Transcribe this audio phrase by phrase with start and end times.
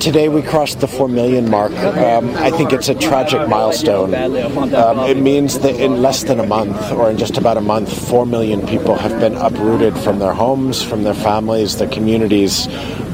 [0.00, 1.72] Today we crossed the 4 million mark.
[1.72, 4.14] Um, I think it's a tragic milestone.
[4.14, 8.08] Um, it means that in less than a month, or in just about a month,
[8.08, 12.66] 4 million people have been uprooted from their homes, from their families, their communities,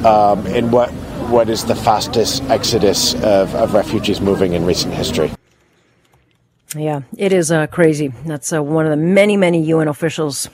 [0.04, 0.90] um, in what,
[1.28, 5.32] what is the fastest exodus of, of refugees moving in recent history.
[6.76, 8.12] Yeah, it is uh, crazy.
[8.24, 10.48] That's uh, one of the many, many UN officials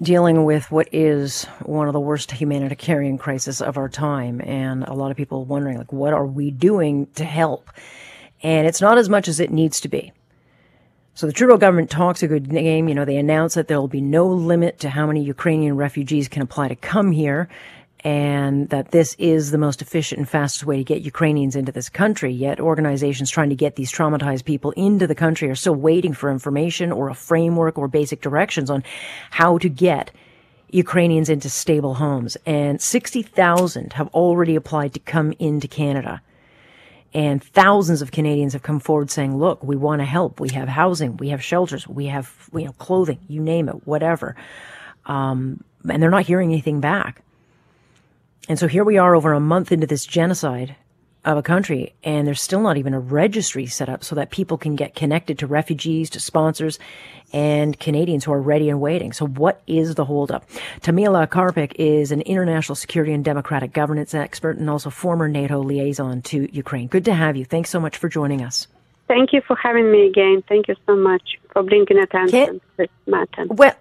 [0.00, 4.40] dealing with what is one of the worst humanitarian crises of our time.
[4.40, 7.70] And a lot of people wondering like what are we doing to help?
[8.42, 10.12] And it's not as much as it needs to be.
[11.14, 12.88] So the Trudeau government talks a good game.
[12.88, 16.28] You know, they announce that there will be no limit to how many Ukrainian refugees
[16.28, 17.48] can apply to come here
[18.08, 21.90] and that this is the most efficient and fastest way to get Ukrainians into this
[21.90, 22.32] country.
[22.32, 26.30] Yet organizations trying to get these traumatized people into the country are still waiting for
[26.30, 28.82] information or a framework or basic directions on
[29.30, 30.10] how to get
[30.70, 32.38] Ukrainians into stable homes.
[32.46, 36.22] And 60,000 have already applied to come into Canada.
[37.12, 40.40] And thousands of Canadians have come forward saying, look, we want to help.
[40.40, 41.18] We have housing.
[41.18, 41.86] We have shelters.
[41.86, 44.34] We have, you know, clothing, you name it, whatever.
[45.04, 47.22] Um, and they're not hearing anything back.
[48.48, 50.74] And so here we are over a month into this genocide
[51.24, 54.56] of a country, and there's still not even a registry set up so that people
[54.56, 56.78] can get connected to refugees, to sponsors,
[57.32, 59.12] and Canadians who are ready and waiting.
[59.12, 60.48] So what is the holdup?
[60.80, 66.22] Tamila Karpik is an international security and democratic governance expert and also former NATO liaison
[66.22, 66.88] to Ukraine.
[66.88, 67.44] Good to have you.
[67.44, 68.66] Thanks so much for joining us.
[69.08, 70.42] Thank you for having me again.
[70.48, 73.46] Thank you so much for bringing attention to this matter.
[73.48, 73.74] Well,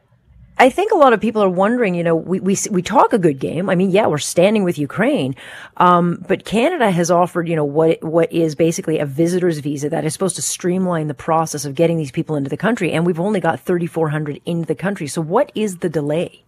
[0.59, 3.19] I think a lot of people are wondering, you know, we, we, we talk a
[3.19, 3.69] good game.
[3.69, 5.35] I mean, yeah, we're standing with Ukraine.
[5.77, 10.03] Um, but Canada has offered, you know, what, what is basically a visitor's visa that
[10.03, 12.91] is supposed to streamline the process of getting these people into the country.
[12.91, 15.05] And we've only got 3,400 into the country.
[15.05, 16.46] So what is the delay?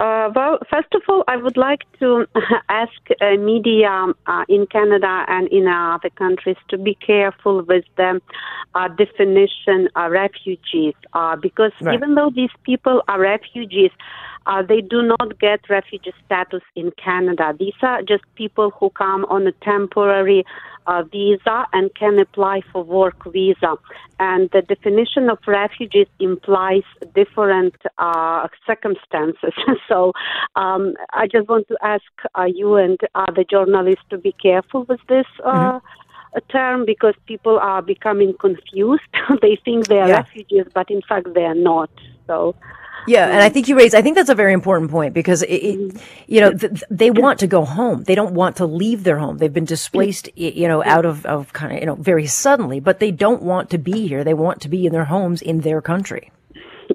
[0.00, 2.26] Uh, well, first of all, I would like to
[2.70, 8.18] ask uh, media uh, in Canada and in other countries to be careful with the
[8.74, 11.94] uh, definition of refugees, uh, because right.
[11.94, 13.90] even though these people are refugees,
[14.46, 17.54] uh, they do not get refugee status in Canada.
[17.58, 20.46] These are just people who come on a temporary
[20.86, 23.76] uh, visa and can apply for work visa.
[24.18, 26.82] And the definition of refugees implies
[27.14, 29.54] different uh, circumstances.
[29.88, 30.12] so
[30.56, 32.04] um, I just want to ask
[32.34, 35.26] uh, you and other journalists to be careful with this.
[35.44, 35.86] Uh, mm-hmm
[36.34, 39.02] a term because people are becoming confused.
[39.42, 40.16] they think they are yeah.
[40.18, 41.90] refugees, but in fact they are not.
[42.26, 42.54] So
[43.06, 43.54] yeah, and I mm-hmm.
[43.54, 43.94] think you raise.
[43.94, 45.98] I think that's a very important point because it, it, mm-hmm.
[46.26, 48.04] you know th- they want to go home.
[48.04, 49.38] They don't want to leave their home.
[49.38, 53.00] They've been displaced, you know, out of of kind of you know very suddenly, but
[53.00, 54.24] they don't want to be here.
[54.24, 56.30] They want to be in their homes in their country.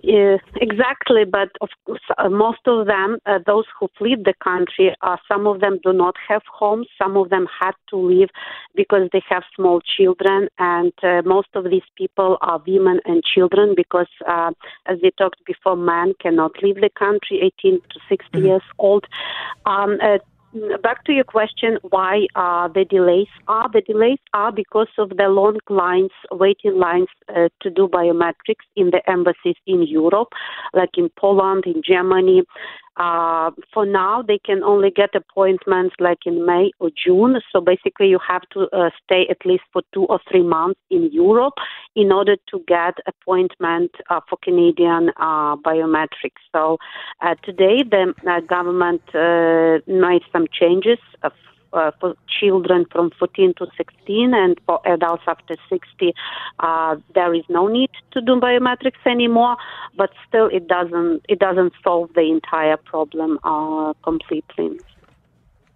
[0.04, 4.96] Yeah, exactly, but of course, uh, most of them, uh, those who fled the country,
[5.02, 6.88] uh, some of them do not have homes.
[7.02, 8.30] Some of them had to leave
[8.76, 13.74] because they have small children, and uh, most of these people are women and children
[13.76, 14.52] because, uh,
[14.86, 18.46] as we talked before, men cannot leave the country 18 to 60 mm-hmm.
[18.46, 19.06] years old.
[19.66, 20.18] Um, uh,
[20.82, 23.70] back to your question, why are the delays are?
[23.72, 28.92] The delays are because of the long lines, waiting lines uh, to do biometrics in
[28.92, 30.30] the embassies in Europe,
[30.74, 32.44] like in Poland, in Germany,
[32.98, 37.42] uh, for now, they can only get appointments like in May or June.
[37.52, 41.10] So basically, you have to uh, stay at least for two or three months in
[41.12, 41.56] Europe
[41.96, 46.42] in order to get appointment uh, for Canadian uh, biometrics.
[46.54, 46.78] So
[47.22, 49.02] uh, today, the uh, government
[49.88, 51.00] made some changes
[51.76, 56.14] uh, for children from 14 to 16 and for adults after 60
[56.60, 59.58] uh, there is no need to do biometrics anymore
[59.98, 64.80] but still it doesn't it doesn't solve the entire problem uh, completely.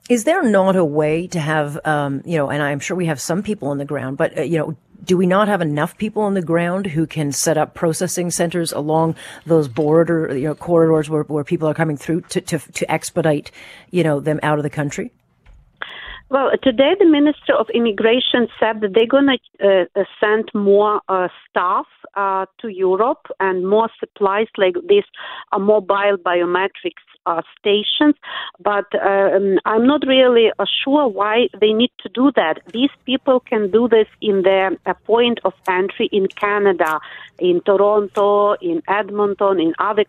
[0.09, 3.21] Is there not a way to have um, you know and i'm sure we have
[3.21, 6.23] some people on the ground but uh, you know do we not have enough people
[6.23, 9.15] on the ground who can set up processing centers along
[9.45, 13.51] those border you know corridors where, where people are coming through to, to, to expedite
[13.91, 15.11] you know them out of the country
[16.29, 21.27] well, today the Minister of Immigration said that they're going to uh, send more uh,
[21.50, 25.03] staff uh, to Europe and more supplies like these
[25.51, 28.15] uh, mobile biometrics uh, stations.
[28.59, 32.62] But um, I'm not really uh, sure why they need to do that.
[32.74, 34.71] These people can do this in their
[35.06, 37.00] point of entry in Canada,
[37.39, 40.06] in Toronto, in Edmonton, in other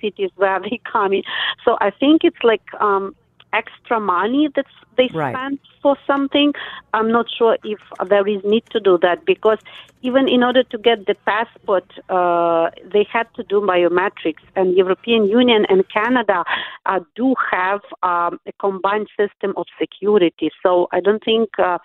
[0.00, 1.22] cities where they come in.
[1.64, 3.14] So I think it's like um,
[3.52, 4.66] extra money that
[4.96, 5.34] they Right.
[5.34, 6.52] spend for something,
[6.92, 7.78] I'm not sure if
[8.08, 9.58] there is need to do that because
[10.02, 15.24] even in order to get the passport, uh, they had to do biometrics, and European
[15.24, 16.44] Union and Canada
[16.86, 20.50] uh, do have um, a combined system of security.
[20.62, 21.78] So I don't think uh,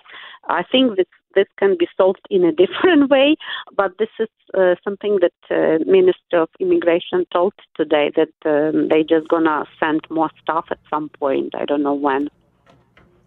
[0.48, 3.36] I think that this can be solved in a different way,
[3.76, 9.04] but this is uh, something that uh, Minister of Immigration told today that um, they
[9.04, 11.54] just gonna send more staff at some point.
[11.56, 12.30] I don't know when.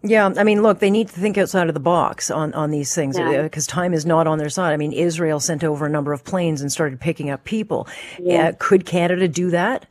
[0.03, 2.93] Yeah, I mean, look, they need to think outside of the box on, on these
[2.93, 3.41] things Yeah.
[3.41, 4.71] because time is not on their side.
[4.71, 7.87] I mean, Israel sent over a number of planes and started picking up people.
[8.19, 8.49] Yeah.
[8.49, 9.87] Uh, could Canada do that?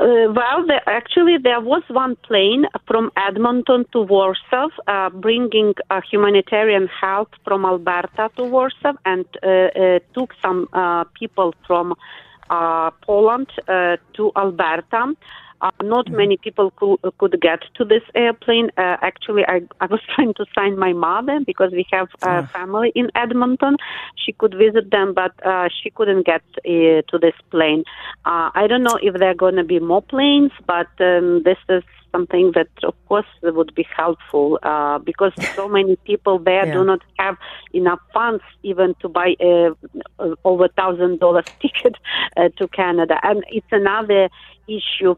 [0.00, 6.00] Uh, well, the, actually, there was one plane from Edmonton to Warsaw, uh, bringing uh,
[6.08, 11.94] humanitarian help from Alberta to Warsaw, and uh, uh, took some uh, people from
[13.02, 15.14] Poland to Alberta.
[15.80, 18.70] Uh, not many people could, could get to this airplane.
[18.76, 22.92] Uh, actually, I, I was trying to sign my mother because we have a family
[22.94, 23.76] in Edmonton.
[24.16, 27.84] She could visit them, but uh, she couldn't get uh, to this plane.
[28.24, 31.58] Uh, I don't know if there are going to be more planes, but um, this
[31.68, 31.82] is
[32.12, 36.72] something that, of course, would be helpful uh, because so many people there Yeah.
[36.72, 37.36] do not have
[37.72, 39.70] enough funds even to buy a,
[40.18, 41.94] a over thousand dollars ticket
[42.36, 44.28] uh, to Canada, and it's another
[44.66, 45.14] issue.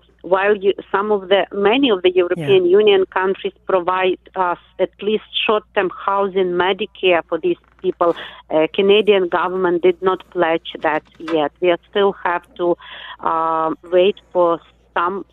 [0.50, 5.25] While you, some of the many of the European Union countries provide us at least
[5.47, 8.17] short-term housing, Medicare for these people,
[8.50, 11.52] uh, Canadian government did not pledge that yet.
[11.61, 12.76] We still have to
[13.20, 14.61] uh, wait for
[14.93, 15.25] some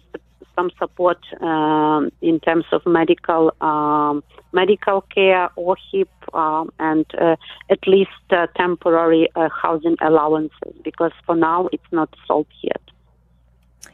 [0.55, 7.37] some support um, in terms of medical um, medical care or HIP um, and uh,
[7.71, 12.81] at least uh, temporary uh, housing allowances because for now it's not solved yet.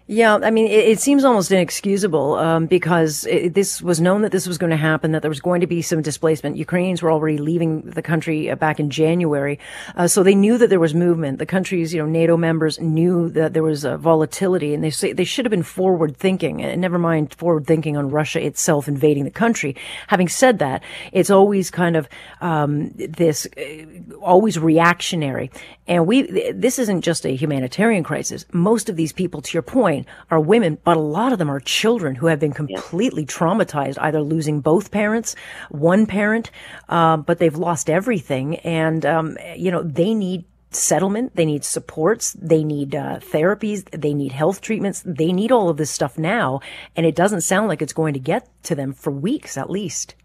[0.05, 4.33] Yeah, I mean, it, it seems almost inexcusable um, because it, this was known that
[4.33, 6.57] this was going to happen, that there was going to be some displacement.
[6.57, 9.59] Ukrainians were already leaving the country uh, back in January,
[9.95, 11.39] uh, so they knew that there was movement.
[11.39, 15.13] The countries, you know, NATO members knew that there was uh, volatility, and they say
[15.13, 16.61] they should have been forward thinking.
[16.61, 19.77] And never mind forward thinking on Russia itself invading the country.
[20.07, 20.83] Having said that,
[21.13, 22.09] it's always kind of
[22.41, 23.85] um, this, uh,
[24.21, 25.49] always reactionary,
[25.87, 26.23] and we.
[26.51, 28.45] This isn't just a humanitarian crisis.
[28.51, 29.92] Most of these people, to your point
[30.31, 34.21] are women, but a lot of them are children who have been completely traumatized, either
[34.21, 35.35] losing both parents,
[35.69, 36.51] one parent,
[36.89, 38.57] uh, but they've lost everything.
[38.57, 40.45] And, um, you know, they need
[40.75, 41.35] settlement.
[41.35, 42.33] They need supports.
[42.33, 43.83] They need uh, therapies.
[43.91, 45.03] They need health treatments.
[45.05, 46.61] They need all of this stuff now.
[46.95, 50.15] And it doesn't sound like it's going to get to them for weeks at least.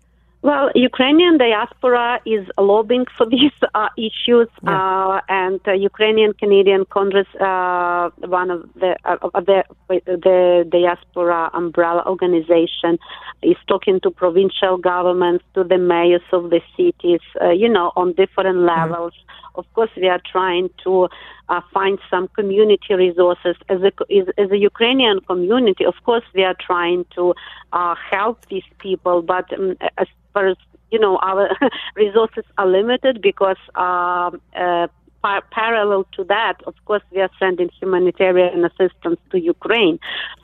[0.41, 7.27] Well, Ukrainian diaspora is lobbying for these uh, issues, uh, and uh, Ukrainian Canadian Congress,
[7.41, 12.99] uh, one of the, uh, the the diaspora umbrella organization,
[13.43, 18.13] is talking to provincial governments, to the mayors of the cities, uh, you know, on
[18.13, 19.15] different levels.
[19.57, 21.09] Of course, we are trying to
[21.49, 25.85] uh, find some community resources as a as, as a Ukrainian community.
[25.85, 27.35] Of course, we are trying to
[27.73, 30.57] uh, help these people, but um, as far as
[30.91, 31.51] you know, our
[31.97, 33.61] resources are limited because.
[33.75, 34.89] um uh,
[35.23, 39.99] par- parallel to that, of course, we are sending humanitarian assistance to Ukraine.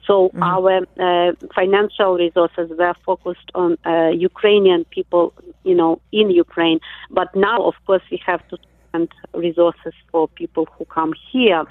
[0.06, 6.80] So our uh, financial resources were focused on uh, Ukrainian people, you know, in Ukraine.
[7.10, 8.58] But now, of course, we have to
[8.94, 11.64] spend resources for people who come here.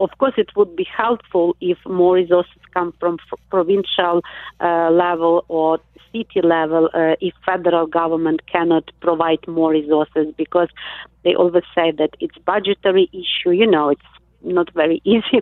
[0.00, 4.22] Of course, it would be helpful if more resources come from f- provincial
[4.60, 5.80] uh, level or
[6.12, 10.68] city level uh, if federal government cannot provide more resources because
[11.24, 13.50] they always say that it's budgetary issue.
[13.50, 14.00] You know, it's
[14.42, 15.40] not very easy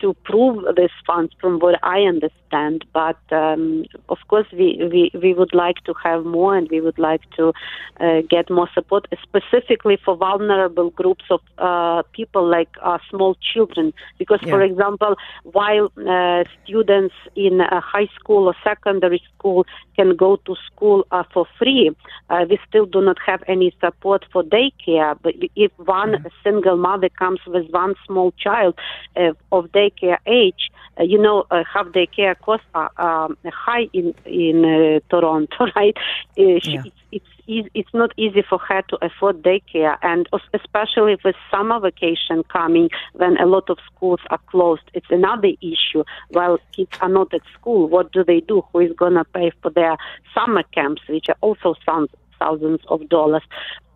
[0.00, 2.84] to prove these funds from what I understand.
[2.92, 6.98] But um, of course, we, we, we would like to have more and we would
[6.98, 7.52] like to
[8.00, 13.92] uh, get more support, specifically for vulnerable groups of uh, people like uh, small children.
[14.18, 20.54] Because, for example, while uh, students in high school or secondary school can go to
[20.66, 21.90] school uh, for free,
[22.30, 25.18] uh, we still do not have any support for daycare.
[25.22, 28.74] But if one single mother comes with one small child
[29.16, 34.14] uh, of daycare age, uh, you know, uh, half daycare costs are um, high in
[34.24, 35.96] in uh, Toronto, right?
[36.38, 36.82] Uh, Yeah.
[37.12, 42.42] It's it's it's not easy for her to afford daycare, and especially with summer vacation
[42.52, 46.02] coming, when a lot of schools are closed, it's another issue.
[46.30, 48.62] While kids are not at school, what do they do?
[48.72, 49.96] Who is gonna pay for their
[50.34, 53.42] summer camps, which are also thousands thousands of dollars?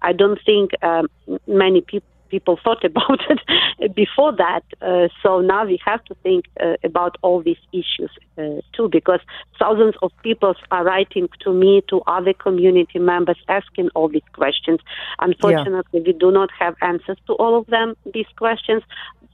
[0.02, 1.08] I don't think um,
[1.46, 3.20] many people people thought about
[3.78, 4.62] it before that.
[4.80, 9.20] Uh, so now we have to think uh, about all these issues uh, too, because
[9.58, 14.80] thousands of people are writing to me, to other community members, asking all these questions.
[15.18, 16.06] Unfortunately, yeah.
[16.06, 18.82] we do not have answers to all of them, these questions,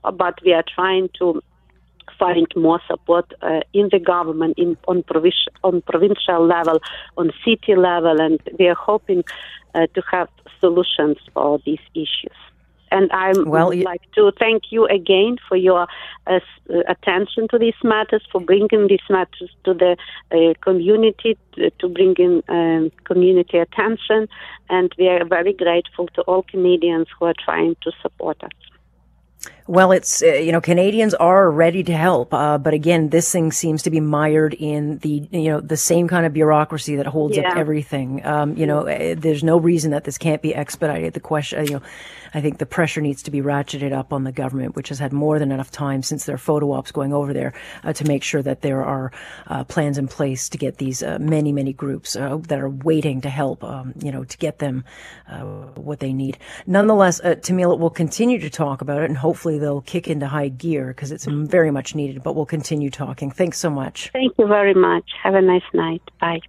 [0.02, 1.42] but we are trying to
[2.18, 6.80] find more support uh, in the government, in on, provincial, on provincial level,
[7.16, 9.22] on city level, and we are hoping
[9.74, 10.28] uh, to have
[10.60, 12.36] solutions for these issues.
[12.90, 15.88] And I well, would like to thank you again for your
[16.26, 16.40] uh,
[16.88, 19.96] attention to these matters, for bringing these matters to the
[20.32, 24.28] uh, community, to, to bring in um, community attention.
[24.70, 28.50] And we are very grateful to all Canadians who are trying to support us.
[29.68, 32.32] Well, it's, uh, you know, Canadians are ready to help.
[32.32, 36.06] Uh, but again, this thing seems to be mired in the, you know, the same
[36.06, 37.50] kind of bureaucracy that holds yeah.
[37.50, 38.24] up everything.
[38.24, 41.14] Um, you know, uh, there's no reason that this can't be expedited.
[41.14, 41.82] The question, you know,
[42.32, 45.12] I think the pressure needs to be ratcheted up on the government, which has had
[45.12, 48.42] more than enough time since their photo ops going over there uh, to make sure
[48.42, 49.10] that there are
[49.46, 53.30] uh, plans in place to get these uh, many, many groups that are waiting to
[53.30, 54.84] help, um, you know, to get them
[55.74, 56.38] what they need.
[56.66, 59.16] Nonetheless, uh, Tamila will continue to talk about it and
[59.56, 62.22] hopefully they'll kick into high gear because it's very much needed.
[62.22, 63.30] But we'll continue talking.
[63.30, 64.10] Thanks so much.
[64.12, 65.04] Thank you very much.
[65.22, 66.02] Have a nice night.
[66.20, 66.40] Bye.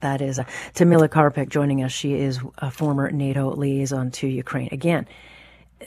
[0.00, 0.44] That is uh,
[0.74, 1.92] Tamila Karpik joining us.
[1.92, 4.68] She is a former NATO liaison to Ukraine.
[4.72, 5.06] Again,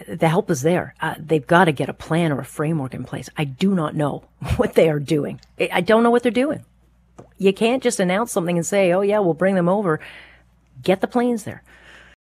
[0.08, 0.94] the help is there.
[1.02, 3.30] Uh, they've got to get a plan or a framework in place.
[3.38, 4.24] I do not know
[4.58, 5.40] what they are doing.
[5.72, 6.64] I don't know what they're doing.
[7.38, 10.00] You can't just announce something and say, oh, yeah, we'll bring them over.
[10.82, 11.64] Get the planes there.